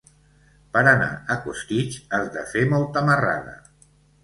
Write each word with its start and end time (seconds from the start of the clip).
Per 0.77 0.81
anar 0.91 1.09
a 1.35 1.37
Costitx 1.43 1.99
has 2.19 2.33
de 2.39 2.47
fer 2.55 2.65
molta 2.75 3.07
marrada. 3.13 3.57